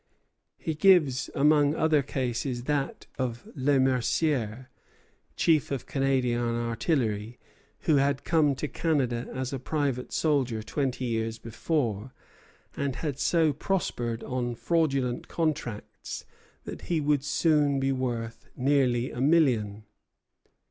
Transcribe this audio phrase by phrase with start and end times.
[0.57, 4.67] He gives among other cases that of Le Mercier,
[5.35, 7.37] chief of Canadian artillery,
[7.81, 12.13] who had come to Canada as a private soldier twenty years before,
[12.75, 16.25] and had so prospered on fraudulent contracts
[16.63, 19.83] that he would soon be worth nearly a million.